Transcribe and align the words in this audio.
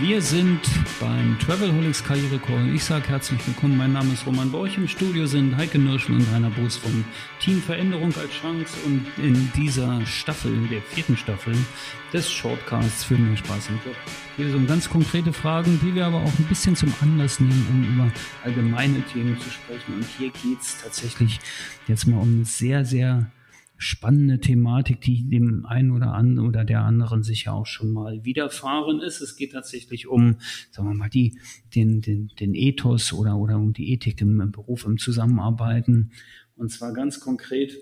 Wir 0.00 0.22
sind 0.22 0.60
beim 1.00 1.36
Travelholics 1.40 2.04
Karriere 2.04 2.38
Call. 2.38 2.72
Ich 2.72 2.84
sage 2.84 3.08
herzlich 3.08 3.44
willkommen. 3.44 3.76
Mein 3.76 3.94
Name 3.94 4.12
ist 4.12 4.24
Roman 4.26 4.52
Borch. 4.52 4.76
Im 4.76 4.86
Studio 4.86 5.26
sind 5.26 5.56
Heike 5.56 5.76
Nürschel 5.76 6.14
und 6.14 6.32
Rainer 6.32 6.50
Boos 6.50 6.76
vom 6.76 7.04
Team 7.40 7.60
Veränderung 7.60 8.14
als 8.16 8.30
Chance. 8.30 8.76
Und 8.86 9.06
in 9.16 9.50
dieser 9.56 10.06
Staffel, 10.06 10.56
der 10.68 10.82
vierten 10.82 11.16
Staffel 11.16 11.56
des 12.12 12.30
Shortcasts 12.30 13.02
für 13.02 13.16
mehr 13.16 13.36
Spaß 13.36 13.70
im 13.70 13.80
Job, 13.84 13.96
geht 14.36 14.46
es 14.46 14.54
um 14.54 14.68
ganz 14.68 14.88
konkrete 14.88 15.32
Fragen, 15.32 15.80
die 15.82 15.92
wir 15.92 16.06
aber 16.06 16.18
auch 16.18 16.38
ein 16.38 16.46
bisschen 16.48 16.76
zum 16.76 16.94
Anlass 17.00 17.40
nehmen, 17.40 17.66
um 17.68 17.94
über 17.94 18.12
allgemeine 18.44 19.02
Themen 19.12 19.36
zu 19.40 19.50
sprechen. 19.50 19.94
Und 19.94 20.06
hier 20.16 20.30
geht 20.30 20.60
es 20.60 20.80
tatsächlich 20.80 21.40
jetzt 21.88 22.06
mal 22.06 22.20
um 22.20 22.34
eine 22.34 22.44
sehr, 22.44 22.84
sehr 22.84 23.32
spannende 23.78 24.40
Thematik, 24.40 25.00
die 25.00 25.28
dem 25.28 25.64
einen 25.64 25.92
oder 25.92 26.12
anderen 26.12 26.48
oder 26.48 26.64
der 26.64 26.82
anderen 26.82 27.22
sicher 27.22 27.54
auch 27.54 27.66
schon 27.66 27.92
mal 27.92 28.24
widerfahren 28.24 29.00
ist. 29.00 29.20
Es 29.20 29.36
geht 29.36 29.52
tatsächlich 29.52 30.08
um, 30.08 30.36
sagen 30.72 30.88
wir 30.88 30.94
mal, 30.94 31.08
die, 31.08 31.38
den, 31.74 32.00
den, 32.00 32.28
den 32.40 32.54
Ethos 32.54 33.12
oder, 33.12 33.36
oder 33.36 33.56
um 33.56 33.72
die 33.72 33.92
Ethik 33.92 34.20
im, 34.20 34.40
im 34.40 34.50
Beruf, 34.50 34.84
im 34.84 34.98
Zusammenarbeiten. 34.98 36.10
Und 36.56 36.72
zwar 36.72 36.92
ganz 36.92 37.20
konkret 37.20 37.78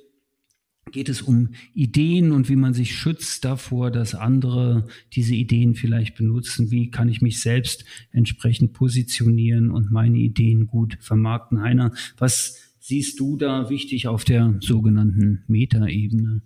geht 0.92 1.08
es 1.08 1.22
um 1.22 1.50
Ideen 1.74 2.30
und 2.30 2.48
wie 2.48 2.56
man 2.56 2.72
sich 2.72 2.94
schützt 2.94 3.44
davor, 3.44 3.90
dass 3.90 4.14
andere 4.14 4.86
diese 5.14 5.34
Ideen 5.34 5.74
vielleicht 5.74 6.14
benutzen. 6.14 6.70
Wie 6.70 6.90
kann 6.90 7.08
ich 7.08 7.20
mich 7.20 7.40
selbst 7.40 7.84
entsprechend 8.12 8.72
positionieren 8.72 9.70
und 9.70 9.90
meine 9.90 10.18
Ideen 10.18 10.66
gut 10.66 10.98
vermarkten? 11.00 11.60
Heiner, 11.60 11.92
was 12.18 12.65
siehst 12.86 13.18
du 13.18 13.36
da 13.36 13.68
wichtig 13.68 14.06
auf 14.06 14.24
der 14.24 14.54
sogenannten 14.60 15.42
Metaebene? 15.48 16.42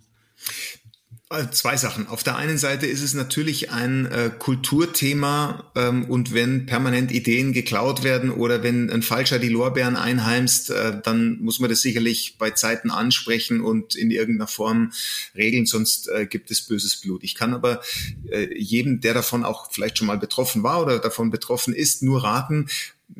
Äh, 1.29 1.51
zwei 1.51 1.77
Sachen. 1.77 2.07
Auf 2.07 2.23
der 2.23 2.35
einen 2.35 2.57
Seite 2.57 2.87
ist 2.87 3.03
es 3.03 3.13
natürlich 3.13 3.71
ein 3.71 4.07
äh, 4.07 4.31
Kulturthema 4.37 5.71
ähm, 5.75 6.05
und 6.05 6.33
wenn 6.33 6.65
permanent 6.65 7.11
Ideen 7.11 7.53
geklaut 7.53 8.03
werden 8.03 8.31
oder 8.31 8.63
wenn 8.63 8.89
ein 8.89 9.03
Falscher 9.03 9.37
die 9.37 9.49
Lorbeeren 9.49 9.95
einheimst, 9.95 10.71
äh, 10.71 10.99
dann 11.03 11.39
muss 11.41 11.59
man 11.59 11.69
das 11.69 11.81
sicherlich 11.83 12.37
bei 12.39 12.49
Zeiten 12.49 12.89
ansprechen 12.89 13.61
und 13.61 13.93
in 13.95 14.09
irgendeiner 14.09 14.47
Form 14.47 14.91
regeln, 15.35 15.67
sonst 15.67 16.09
äh, 16.09 16.25
gibt 16.25 16.49
es 16.49 16.65
böses 16.65 16.99
Blut. 16.99 17.23
Ich 17.23 17.35
kann 17.35 17.53
aber 17.53 17.81
äh, 18.29 18.47
jedem, 18.57 18.99
der 18.99 19.13
davon 19.13 19.45
auch 19.45 19.71
vielleicht 19.71 19.99
schon 19.99 20.07
mal 20.07 20.17
betroffen 20.17 20.63
war 20.63 20.81
oder 20.81 20.97
davon 20.97 21.29
betroffen 21.29 21.75
ist, 21.75 22.01
nur 22.01 22.23
raten, 22.23 22.67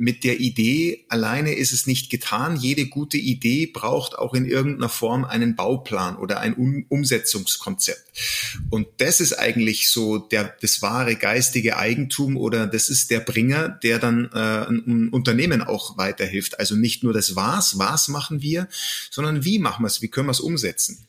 mit 0.02 0.24
der 0.24 0.40
Idee 0.40 1.06
alleine 1.10 1.54
ist 1.54 1.72
es 1.72 1.86
nicht 1.86 2.10
getan. 2.10 2.58
Jede 2.58 2.88
gute 2.88 3.18
Idee 3.18 3.68
braucht 3.68 4.18
auch 4.18 4.34
in 4.34 4.48
irgendeiner 4.48 4.90
Form 4.90 5.24
einen 5.26 5.56
Bauplan 5.56 6.18
oder 6.18 6.40
ein 6.40 6.56
um 6.56 6.84
Umsetzungskonzept. 6.90 8.02
Und 8.72 8.88
das 8.98 9.22
ist 9.22 9.34
eigentlich 9.34 9.92
so 9.92 10.18
der, 10.18 10.56
das 10.60 10.82
wahre 10.82 11.16
geistige 11.16 11.78
Eigentum 11.78 12.36
oder 12.36 12.66
das 12.66 12.90
ist 12.90 13.12
der 13.12 13.20
Bringer, 13.20 13.70
der 13.70 14.00
dann 14.00 14.32
äh, 14.34 14.68
ein 14.70 15.10
Unternehmen 15.10 15.62
auch 15.62 16.00
weiterhilft. 16.00 16.60
Also 16.60 16.76
nicht 16.76 17.04
nur 17.04 17.14
das 17.14 17.36
Was, 17.36 17.78
was 17.78 18.08
machen 18.08 18.42
wir, 18.42 18.68
sondern 19.12 19.46
wie 19.46 19.60
machen 19.60 19.84
wir 19.84 19.88
es, 19.88 20.02
wie 20.02 20.08
können 20.08 20.28
wir 20.28 20.32
es 20.32 20.40
umsetzen. 20.40 21.06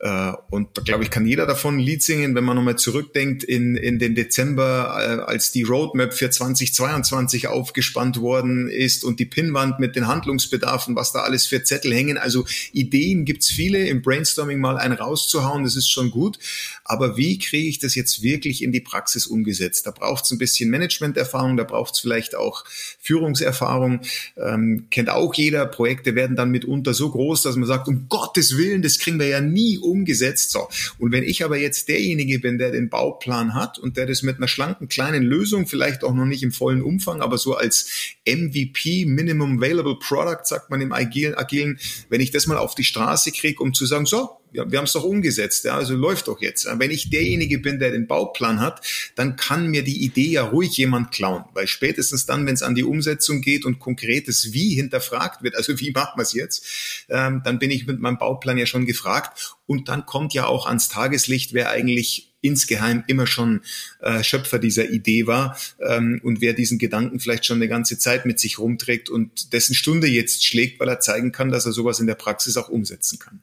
Äh, 0.00 0.32
und 0.50 0.68
da 0.74 0.82
glaube 0.82 1.02
ich, 1.02 1.10
kann 1.10 1.26
jeder 1.26 1.46
davon 1.46 1.76
ein 1.76 1.80
Lied 1.80 2.02
singen, 2.02 2.34
wenn 2.34 2.44
man 2.44 2.56
nochmal 2.56 2.76
zurückdenkt 2.76 3.42
in, 3.42 3.76
in 3.76 3.98
den 3.98 4.14
Dezember, 4.14 4.96
äh, 4.98 5.30
als 5.30 5.50
die 5.50 5.64
Roadmap 5.64 6.14
für 6.14 6.30
2022 6.30 7.48
aufgespannt 7.48 8.20
worden 8.20 8.68
ist 8.68 9.02
und 9.02 9.18
die 9.18 9.26
Pinnwand 9.26 9.80
mit 9.80 9.96
den 9.96 10.06
Handlungsbedarfen, 10.06 10.94
was 10.94 11.12
da 11.12 11.20
alles 11.20 11.46
für 11.46 11.64
Zettel 11.64 11.92
hängen. 11.92 12.16
Also 12.16 12.46
Ideen 12.72 13.24
gibt's 13.24 13.50
viele, 13.50 13.88
im 13.88 14.02
Brainstorming 14.02 14.60
mal 14.60 14.76
einen 14.76 14.94
rauszuhauen, 14.94 15.64
das 15.64 15.74
ist 15.74 15.90
schon 15.90 16.10
gut. 16.10 16.38
Aber 16.84 17.16
wie 17.16 17.38
kriege 17.38 17.68
ich 17.68 17.80
das 17.80 17.96
jetzt 17.96 18.22
wirklich 18.22 18.62
in 18.62 18.70
die 18.70 18.80
Praxis 18.80 19.26
umgesetzt? 19.26 19.86
Da 19.86 19.90
braucht's 19.90 20.30
ein 20.30 20.38
bisschen 20.38 20.70
Managementerfahrung, 20.70 21.56
da 21.56 21.64
braucht's 21.64 21.98
vielleicht 21.98 22.36
auch 22.36 22.64
Führungserfahrung. 23.00 24.00
Ähm, 24.36 24.86
kennt 24.90 25.10
auch 25.10 25.34
jeder, 25.34 25.66
Projekte 25.66 26.14
werden 26.14 26.36
dann 26.36 26.50
mitunter 26.50 26.94
so 26.94 27.10
groß, 27.10 27.42
dass 27.42 27.56
man 27.56 27.66
sagt, 27.66 27.88
um 27.88 28.06
Gottes 28.08 28.56
Willen, 28.56 28.82
das 28.82 28.98
kriegen 28.98 29.18
wir 29.18 29.26
ja 29.26 29.40
nie 29.40 29.57
umgesetzt. 29.78 30.50
So. 30.50 30.68
Und 30.98 31.12
wenn 31.12 31.24
ich 31.24 31.44
aber 31.44 31.58
jetzt 31.58 31.88
derjenige 31.88 32.38
bin, 32.38 32.58
der 32.58 32.70
den 32.70 32.88
Bauplan 32.88 33.54
hat 33.54 33.78
und 33.78 33.96
der 33.96 34.06
das 34.06 34.22
mit 34.22 34.36
einer 34.36 34.48
schlanken 34.48 34.88
kleinen 34.88 35.22
Lösung, 35.22 35.66
vielleicht 35.66 36.04
auch 36.04 36.14
noch 36.14 36.24
nicht 36.24 36.42
im 36.42 36.52
vollen 36.52 36.82
Umfang, 36.82 37.20
aber 37.20 37.38
so 37.38 37.54
als 37.54 37.90
MVP, 38.26 39.04
Minimum 39.06 39.58
Available 39.58 39.98
Product, 39.98 40.44
sagt 40.44 40.70
man 40.70 40.80
im 40.80 40.92
agilen, 40.92 41.34
agilen 41.34 41.78
wenn 42.08 42.20
ich 42.20 42.30
das 42.30 42.46
mal 42.46 42.58
auf 42.58 42.74
die 42.74 42.84
Straße 42.84 43.32
kriege, 43.32 43.62
um 43.62 43.74
zu 43.74 43.86
sagen, 43.86 44.06
so, 44.06 44.37
ja, 44.52 44.70
wir 44.70 44.78
haben 44.78 44.86
es 44.86 44.92
doch 44.92 45.04
umgesetzt, 45.04 45.64
ja, 45.64 45.76
also 45.76 45.94
läuft 45.94 46.28
doch 46.28 46.40
jetzt. 46.40 46.66
Wenn 46.78 46.90
ich 46.90 47.10
derjenige 47.10 47.58
bin, 47.58 47.78
der 47.78 47.90
den 47.90 48.06
Bauplan 48.06 48.60
hat, 48.60 48.80
dann 49.14 49.36
kann 49.36 49.68
mir 49.68 49.82
die 49.82 50.04
Idee 50.04 50.30
ja 50.30 50.42
ruhig 50.42 50.76
jemand 50.76 51.10
klauen, 51.10 51.44
weil 51.54 51.66
spätestens 51.66 52.26
dann, 52.26 52.46
wenn 52.46 52.54
es 52.54 52.62
an 52.62 52.74
die 52.74 52.84
Umsetzung 52.84 53.40
geht 53.40 53.64
und 53.64 53.78
konkretes 53.78 54.52
Wie 54.52 54.74
hinterfragt 54.74 55.42
wird, 55.42 55.56
also 55.56 55.78
wie 55.80 55.90
machen 55.90 56.12
wir 56.16 56.22
es 56.22 56.32
jetzt, 56.32 56.64
ähm, 57.08 57.42
dann 57.44 57.58
bin 57.58 57.70
ich 57.70 57.86
mit 57.86 58.00
meinem 58.00 58.18
Bauplan 58.18 58.58
ja 58.58 58.66
schon 58.66 58.86
gefragt 58.86 59.56
und 59.66 59.88
dann 59.88 60.06
kommt 60.06 60.34
ja 60.34 60.46
auch 60.46 60.66
ans 60.66 60.88
Tageslicht, 60.88 61.52
wer 61.52 61.70
eigentlich 61.70 62.28
insgeheim 62.40 63.04
immer 63.06 63.26
schon 63.26 63.62
äh, 64.00 64.22
Schöpfer 64.22 64.58
dieser 64.58 64.88
Idee 64.90 65.26
war 65.26 65.58
ähm, 65.80 66.20
und 66.22 66.40
wer 66.40 66.52
diesen 66.52 66.78
Gedanken 66.78 67.20
vielleicht 67.20 67.46
schon 67.46 67.58
eine 67.58 67.68
ganze 67.68 67.98
Zeit 67.98 68.26
mit 68.26 68.38
sich 68.38 68.58
rumträgt 68.58 69.10
und 69.10 69.52
dessen 69.52 69.74
Stunde 69.74 70.06
jetzt 70.06 70.44
schlägt, 70.44 70.78
weil 70.80 70.88
er 70.88 71.00
zeigen 71.00 71.32
kann, 71.32 71.50
dass 71.50 71.66
er 71.66 71.72
sowas 71.72 72.00
in 72.00 72.06
der 72.06 72.14
Praxis 72.14 72.56
auch 72.56 72.68
umsetzen 72.68 73.18
kann. 73.18 73.42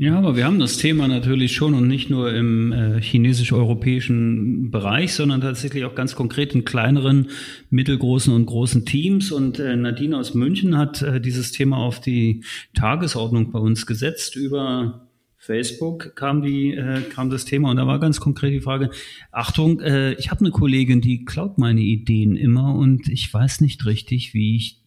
Ja, 0.00 0.16
aber 0.16 0.36
wir 0.36 0.44
haben 0.44 0.60
das 0.60 0.76
Thema 0.76 1.08
natürlich 1.08 1.56
schon 1.56 1.74
und 1.74 1.88
nicht 1.88 2.08
nur 2.08 2.32
im 2.32 2.70
äh, 2.70 3.02
chinesisch-europäischen 3.02 4.70
Bereich, 4.70 5.12
sondern 5.12 5.40
tatsächlich 5.40 5.84
auch 5.84 5.96
ganz 5.96 6.14
konkret 6.14 6.54
in 6.54 6.64
kleineren, 6.64 7.30
mittelgroßen 7.70 8.32
und 8.32 8.46
großen 8.46 8.86
Teams. 8.86 9.32
Und 9.32 9.58
äh, 9.58 9.74
Nadine 9.74 10.16
aus 10.16 10.34
München 10.34 10.78
hat 10.78 11.02
äh, 11.02 11.20
dieses 11.20 11.50
Thema 11.50 11.78
auf 11.78 12.00
die 12.00 12.44
Tagesordnung 12.74 13.50
bei 13.50 13.58
uns 13.58 13.86
gesetzt. 13.86 14.36
Über 14.36 15.08
Facebook 15.36 16.14
kam 16.14 16.42
die 16.42 16.74
äh, 16.74 17.00
kam 17.00 17.28
das 17.28 17.44
Thema 17.44 17.72
und 17.72 17.78
da 17.78 17.88
war 17.88 17.98
ganz 17.98 18.20
konkret 18.20 18.52
die 18.52 18.60
Frage: 18.60 18.90
Achtung, 19.32 19.80
äh, 19.80 20.12
ich 20.12 20.30
habe 20.30 20.42
eine 20.42 20.52
Kollegin, 20.52 21.00
die 21.00 21.24
klaut 21.24 21.58
meine 21.58 21.80
Ideen 21.80 22.36
immer 22.36 22.72
und 22.72 23.08
ich 23.08 23.34
weiß 23.34 23.62
nicht 23.62 23.84
richtig, 23.84 24.32
wie 24.32 24.54
ich 24.54 24.80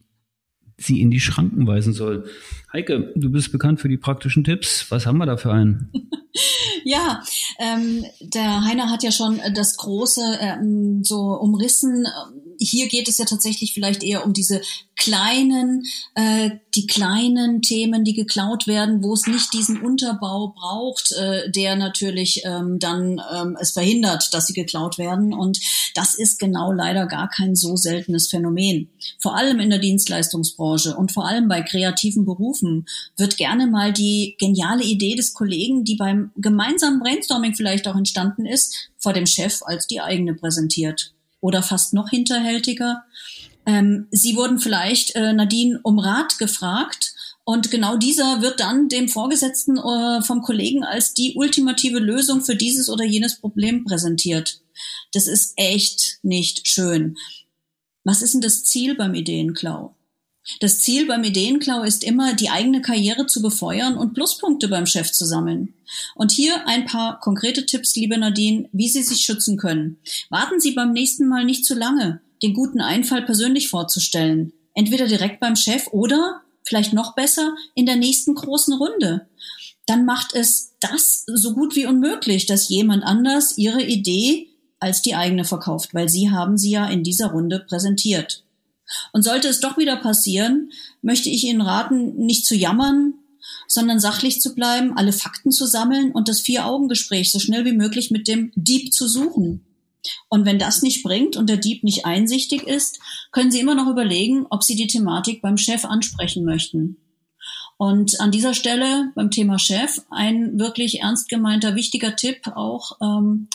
sie 0.84 1.02
in 1.02 1.12
die 1.12 1.20
Schranken 1.20 1.68
weisen 1.68 1.94
soll. 1.94 2.26
Heike, 2.72 3.12
du 3.16 3.30
bist 3.30 3.52
bekannt 3.52 3.82
für 3.82 3.90
die 3.90 3.98
praktischen 3.98 4.44
Tipps. 4.44 4.86
Was 4.90 5.06
haben 5.06 5.18
wir 5.18 5.26
da 5.26 5.38
für 5.38 5.52
einen? 5.52 5.92
ja, 6.84 7.22
ähm, 7.60 8.06
der 8.22 8.64
Heiner 8.64 8.90
hat 8.90 9.04
ja 9.04 9.12
schon 9.12 9.40
das 9.54 9.78
Große 9.78 10.22
ähm, 10.40 11.04
so 11.04 11.34
umrissen. 11.34 12.06
Hier 12.64 12.88
geht 12.88 13.08
es 13.08 13.18
ja 13.18 13.26
tatsächlich 13.26 13.74
vielleicht 13.74 14.04
eher 14.04 14.24
um 14.24 14.34
diese 14.34 14.62
kleinen, 14.96 15.84
äh, 16.14 16.52
die 16.76 16.86
kleinen 16.86 17.64
Themen, 17.64 18.04
die 18.04 18.14
geklaut 18.14 18.68
werden, 18.68 19.02
wo 19.04 19.16
es 19.16 19.26
nicht 19.26 19.52
diesen 19.52 19.82
Unterbau 19.82 20.54
braucht, 20.56 21.12
äh, 21.14 21.50
der 21.50 21.76
natürlich 21.76 22.44
ähm, 22.46 22.78
dann 22.78 23.20
ähm, 23.34 23.58
es 23.60 23.72
verhindert, 23.72 24.32
dass 24.34 24.46
sie 24.46 24.54
geklaut 24.54 25.00
werden. 25.00 25.34
Und 25.34 25.60
das 25.96 26.14
ist 26.14 26.40
genau 26.40 26.72
leider 26.72 27.08
gar 27.08 27.30
kein 27.30 27.56
so 27.56 27.76
seltenes 27.76 28.30
Phänomen. 28.30 28.90
Vor 29.20 29.36
allem 29.36 29.60
in 29.60 29.72
der 29.72 29.80
Dienstleistungsbranche 29.80 30.96
und 30.96 31.12
vor 31.12 31.28
allem 31.28 31.48
bei 31.48 31.64
kreativen 31.64 32.26
Berufen 32.26 32.86
wird 33.18 33.38
gerne 33.38 33.66
mal 33.66 33.94
die 33.94 34.36
geniale 34.40 34.84
Idee 34.84 35.16
des 35.16 35.34
Kollegen, 35.34 35.84
die 35.84 35.96
beim 35.96 36.32
gemeinsamen 36.36 37.00
Brainstorming 37.00 37.56
vielleicht 37.56 37.88
auch 37.88 37.96
entstanden 37.96 38.46
ist, 38.46 38.92
vor 39.00 39.14
dem 39.14 39.26
Chef 39.26 39.64
als 39.64 39.88
die 39.88 40.00
eigene 40.00 40.36
präsentiert. 40.36 41.12
Oder 41.42 41.64
fast 41.64 41.94
noch 41.94 42.10
hinterhältiger, 42.10 43.04
ähm, 43.66 44.08
Sie 44.12 44.36
wurden 44.36 44.60
vielleicht, 44.60 45.16
äh, 45.16 45.34
Nadine, 45.34 45.80
um 45.84 46.00
Rat 46.00 46.38
gefragt. 46.40 47.14
Und 47.44 47.72
genau 47.72 47.98
dieser 47.98 48.42
wird 48.42 48.60
dann 48.60 48.88
dem 48.88 49.10
Vorgesetzten 49.10 49.78
äh, 49.78 50.22
vom 50.22 50.42
Kollegen 50.42 50.84
als 50.84 51.14
die 51.14 51.34
ultimative 51.36 52.00
Lösung 52.00 52.42
für 52.42 52.56
dieses 52.56 52.90
oder 52.90 53.04
jenes 53.04 53.40
Problem 53.40 53.84
präsentiert. 53.84 54.62
Das 55.14 55.28
ist 55.28 55.54
echt 55.58 56.20
nicht 56.24 56.68
schön. 56.68 57.18
Was 58.04 58.22
ist 58.22 58.34
denn 58.34 58.42
das 58.42 58.64
Ziel 58.64 58.96
beim 58.96 59.14
Ideenklau? 59.14 59.96
Das 60.60 60.80
Ziel 60.80 61.06
beim 61.06 61.24
Ideenklau 61.24 61.84
ist 61.84 62.04
immer, 62.04 62.34
die 62.34 62.50
eigene 62.50 62.82
Karriere 62.82 63.28
zu 63.28 63.42
befeuern 63.42 63.96
und 63.96 64.14
Pluspunkte 64.14 64.68
beim 64.68 64.86
Chef 64.86 65.12
zu 65.12 65.26
sammeln. 65.26 65.74
Und 66.16 66.32
hier 66.32 66.68
ein 66.68 66.86
paar 66.86 67.20
konkrete 67.20 67.66
Tipps, 67.66 67.96
liebe 67.96 68.18
Nadine, 68.18 68.68
wie 68.72 68.90
Sie 68.90 69.04
sich 69.04 69.22
schützen 69.22 69.58
können. 69.58 69.98
Warten 70.30 70.60
Sie 70.60 70.72
beim 70.72 70.94
nächsten 70.94 71.28
Mal 71.28 71.46
nicht 71.46 71.66
zu 71.66 71.76
lange 71.76 72.22
den 72.42 72.54
guten 72.54 72.82
Einfall 72.82 73.22
persönlich 73.22 73.70
vorzustellen. 73.70 74.54
Entweder 74.74 75.08
direkt 75.08 75.40
beim 75.40 75.56
Chef 75.56 75.88
oder, 75.92 76.42
vielleicht 76.64 76.94
noch 76.94 77.14
besser, 77.14 77.56
in 77.76 77.86
der 77.86 77.98
nächsten 77.98 78.36
großen 78.36 78.74
Runde. 78.74 79.28
Dann 79.86 80.06
macht 80.06 80.34
es 80.34 80.74
das 80.80 81.24
so 81.28 81.54
gut 81.54 81.76
wie 81.76 81.86
unmöglich, 81.86 82.46
dass 82.46 82.70
jemand 82.70 83.04
anders 83.04 83.58
ihre 83.58 83.84
Idee 83.84 84.48
als 84.80 85.02
die 85.02 85.16
eigene 85.16 85.46
verkauft, 85.46 85.94
weil 85.94 86.10
Sie 86.10 86.32
haben 86.32 86.58
sie 86.58 86.72
ja 86.72 86.88
in 86.88 87.04
dieser 87.04 87.28
Runde 87.28 87.60
präsentiert. 87.60 88.44
Und 89.14 89.24
sollte 89.24 89.48
es 89.48 89.60
doch 89.60 89.78
wieder 89.78 89.98
passieren, 89.98 90.72
möchte 91.02 91.30
ich 91.30 91.44
Ihnen 91.44 91.62
raten, 91.62 92.18
nicht 92.18 92.46
zu 92.46 92.56
jammern, 92.56 93.14
sondern 93.68 94.00
sachlich 94.00 94.42
zu 94.42 94.54
bleiben, 94.54 94.98
alle 94.98 95.14
Fakten 95.14 95.52
zu 95.52 95.66
sammeln 95.66 96.12
und 96.12 96.28
das 96.28 96.42
Vier-Augen-Gespräch 96.42 97.32
so 97.32 97.40
schnell 97.40 97.66
wie 97.66 97.72
möglich 97.74 98.12
mit 98.12 98.28
dem 98.28 98.52
Dieb 98.56 98.94
zu 98.94 99.08
suchen. 99.08 99.66
Und 100.30 100.46
wenn 100.46 100.60
das 100.60 100.82
nicht 100.82 101.04
bringt 101.04 101.38
und 101.38 101.50
der 101.50 101.58
Dieb 101.58 101.84
nicht 101.84 102.06
einsichtig 102.06 102.64
ist, 102.64 103.00
können 103.32 103.52
Sie 103.52 103.60
immer 103.60 103.76
noch 103.76 103.88
überlegen, 103.88 104.46
ob 104.50 104.64
Sie 104.64 104.76
die 104.76 104.88
Thematik 104.88 105.42
beim 105.42 105.58
Chef 105.58 105.86
ansprechen 105.86 106.44
möchten. 106.44 106.98
Und 107.78 108.20
an 108.20 108.32
dieser 108.32 108.54
Stelle 108.54 109.12
beim 109.16 109.32
Thema 109.32 109.58
Chef 109.58 110.02
ein 110.10 110.60
wirklich 110.60 111.02
ernst 111.02 111.30
gemeinter 111.30 111.76
wichtiger 111.76 112.16
Tipp 112.16 112.48
auch 112.56 112.98
ähm, 113.02 113.48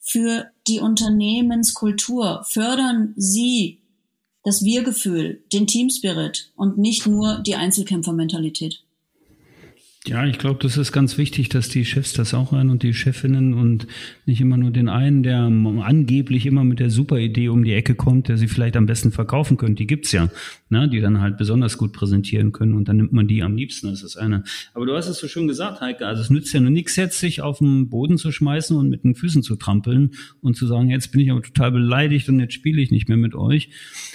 für 0.00 0.50
die 0.66 0.80
Unternehmenskultur. 0.80 2.44
Fördern 2.48 3.14
Sie 3.16 3.81
das 4.44 4.64
Wir-Gefühl, 4.64 5.42
den 5.52 5.66
Teamspirit 5.66 6.50
und 6.56 6.78
nicht 6.78 7.06
nur 7.06 7.38
die 7.40 7.54
Einzelkämpfermentalität. 7.54 8.82
Ja, 10.04 10.26
ich 10.26 10.38
glaube, 10.38 10.58
das 10.60 10.76
ist 10.76 10.90
ganz 10.90 11.16
wichtig, 11.16 11.48
dass 11.48 11.68
die 11.68 11.84
Chefs 11.84 12.12
das 12.12 12.34
auch 12.34 12.50
hören 12.50 12.70
und 12.70 12.82
die 12.82 12.92
Chefinnen 12.92 13.54
und 13.54 13.86
nicht 14.26 14.40
immer 14.40 14.56
nur 14.56 14.72
den 14.72 14.88
einen, 14.88 15.22
der 15.22 15.42
angeblich 15.42 16.44
immer 16.44 16.64
mit 16.64 16.80
der 16.80 16.90
super 16.90 17.18
Idee 17.18 17.50
um 17.50 17.62
die 17.62 17.72
Ecke 17.72 17.94
kommt, 17.94 18.26
der 18.26 18.36
sie 18.36 18.48
vielleicht 18.48 18.76
am 18.76 18.86
besten 18.86 19.12
verkaufen 19.12 19.56
könnte. 19.56 19.76
Die 19.76 19.86
gibt's 19.86 20.10
ja, 20.10 20.28
ne, 20.70 20.88
die 20.88 21.00
dann 21.00 21.20
halt 21.20 21.38
besonders 21.38 21.78
gut 21.78 21.92
präsentieren 21.92 22.50
können 22.50 22.74
und 22.74 22.88
dann 22.88 22.96
nimmt 22.96 23.12
man 23.12 23.28
die 23.28 23.44
am 23.44 23.54
liebsten. 23.54 23.90
Das 23.90 24.02
ist 24.02 24.16
eine. 24.16 24.42
Aber 24.74 24.86
du 24.86 24.96
hast 24.96 25.06
es 25.06 25.18
so 25.18 25.28
schön 25.28 25.46
gesagt, 25.46 25.80
Heike. 25.80 26.04
Also 26.04 26.22
es 26.22 26.30
nützt 26.30 26.52
ja 26.52 26.58
nur 26.58 26.70
nichts, 26.70 26.96
jetzt 26.96 27.20
sich 27.20 27.40
auf 27.40 27.58
den 27.58 27.88
Boden 27.88 28.18
zu 28.18 28.32
schmeißen 28.32 28.76
und 28.76 28.88
mit 28.88 29.04
den 29.04 29.14
Füßen 29.14 29.44
zu 29.44 29.54
trampeln 29.54 30.14
und 30.40 30.56
zu 30.56 30.66
sagen, 30.66 30.90
jetzt 30.90 31.12
bin 31.12 31.20
ich 31.20 31.30
aber 31.30 31.42
total 31.42 31.70
beleidigt 31.70 32.28
und 32.28 32.40
jetzt 32.40 32.54
spiele 32.54 32.82
ich 32.82 32.90
nicht 32.90 33.08
mehr 33.08 33.18
mit 33.18 33.36
euch. 33.36 33.70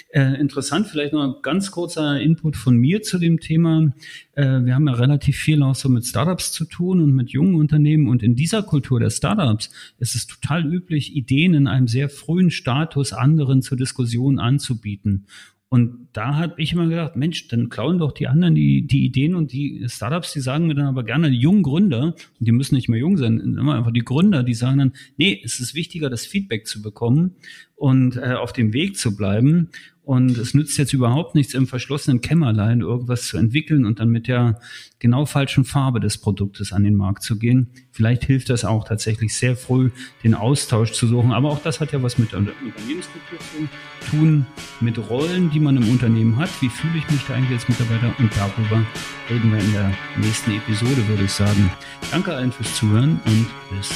Äh, 0.09 0.39
interessant, 0.39 0.87
vielleicht 0.87 1.13
noch 1.13 1.23
ein 1.23 1.41
ganz 1.43 1.71
kurzer 1.71 2.19
Input 2.19 2.57
von 2.57 2.75
mir 2.75 3.01
zu 3.03 3.19
dem 3.19 3.39
Thema. 3.39 3.93
Äh, 4.33 4.65
wir 4.65 4.75
haben 4.75 4.87
ja 4.87 4.93
relativ 4.93 5.37
viel 5.37 5.63
auch 5.63 5.76
so 5.79 5.89
mit 5.89 6.05
Startups 6.05 6.51
zu 6.51 6.65
tun 6.65 7.01
und 7.01 7.13
mit 7.13 7.29
jungen 7.29 7.55
Unternehmen. 7.55 8.07
Und 8.07 8.23
in 8.23 8.35
dieser 8.35 8.63
Kultur 8.63 8.99
der 8.99 9.09
Startups 9.09 9.69
ist 9.99 10.15
es 10.15 10.27
total 10.27 10.65
üblich, 10.65 11.15
Ideen 11.15 11.53
in 11.53 11.67
einem 11.67 11.87
sehr 11.87 12.09
frühen 12.09 12.51
Status 12.51 13.13
anderen 13.13 13.61
zur 13.61 13.77
Diskussion 13.77 14.39
anzubieten. 14.39 15.25
Und 15.69 16.07
da 16.13 16.35
habe 16.35 16.61
ich 16.61 16.71
immer 16.71 16.87
gedacht, 16.87 17.17
Mensch, 17.17 17.49
dann 17.49 17.67
klauen 17.67 17.97
doch 17.97 18.13
die 18.13 18.27
anderen 18.27 18.55
die, 18.55 18.87
die 18.87 19.03
Ideen 19.03 19.35
und 19.35 19.51
die 19.51 19.83
Startups, 19.89 20.31
die 20.31 20.39
sagen 20.39 20.67
mir 20.67 20.75
dann 20.75 20.85
aber 20.85 21.03
gerne, 21.03 21.29
die 21.29 21.39
jungen 21.39 21.61
Gründer, 21.61 22.15
und 22.39 22.47
die 22.47 22.53
müssen 22.53 22.75
nicht 22.75 22.87
mehr 22.87 22.99
jung 22.99 23.17
sein, 23.17 23.39
immer 23.41 23.75
einfach 23.75 23.91
die 23.91 24.05
Gründer, 24.05 24.43
die 24.43 24.53
sagen 24.53 24.77
dann, 24.77 24.93
nee, 25.17 25.41
es 25.43 25.59
ist 25.59 25.75
wichtiger, 25.75 26.09
das 26.09 26.25
Feedback 26.25 26.67
zu 26.67 26.81
bekommen 26.81 27.35
und 27.77 28.17
äh, 28.17 28.33
auf 28.33 28.51
dem 28.51 28.73
Weg 28.73 28.97
zu 28.97 29.15
bleiben. 29.15 29.69
Und 30.01 30.37
es 30.37 30.53
nützt 30.53 30.77
jetzt 30.77 30.93
überhaupt 30.93 31.35
nichts, 31.35 31.53
im 31.53 31.67
verschlossenen 31.67 32.21
Kämmerlein 32.21 32.79
irgendwas 32.79 33.27
zu 33.27 33.37
entwickeln 33.37 33.85
und 33.85 33.99
dann 33.99 34.07
mit 34.07 34.29
der 34.29 34.57
genau 34.99 35.25
falschen 35.25 35.65
Farbe 35.65 35.99
des 35.99 36.17
Produktes 36.17 36.71
an 36.71 36.85
den 36.85 36.95
Markt 36.95 37.23
zu 37.23 37.37
gehen. 37.37 37.71
Vielleicht 37.91 38.23
hilft 38.23 38.49
das 38.49 38.63
auch 38.63 38.85
tatsächlich 38.85 39.35
sehr 39.35 39.57
früh, 39.57 39.91
den 40.23 40.33
Austausch 40.33 40.93
zu 40.93 41.07
suchen. 41.07 41.33
Aber 41.33 41.49
auch 41.49 41.61
das 41.61 41.81
hat 41.81 41.91
ja 41.91 42.01
was 42.01 42.17
mit 42.17 42.33
Unternehmenskultur 42.33 43.37
zu 43.39 44.09
tun, 44.09 44.45
mit 44.79 44.97
Rollen, 45.09 45.49
die 45.51 45.59
man 45.59 45.75
im 45.75 45.89
Unternehmen 45.89 46.37
hat. 46.37 46.49
Wie 46.61 46.69
fühle 46.69 46.97
ich 46.97 47.09
mich 47.11 47.25
da 47.27 47.33
eigentlich 47.33 47.59
als 47.59 47.67
Mitarbeiter? 47.67 48.13
Und 48.17 48.31
darüber 48.37 48.85
reden 49.29 49.51
wir 49.51 49.59
in 49.59 49.73
der 49.73 49.91
nächsten 50.21 50.51
Episode, 50.51 51.05
würde 51.09 51.25
ich 51.25 51.31
sagen. 51.31 51.69
Danke 52.11 52.33
allen 52.33 52.53
fürs 52.53 52.73
Zuhören 52.77 53.19
und 53.25 53.47
bis 53.75 53.89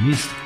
demnächst. 0.00 0.45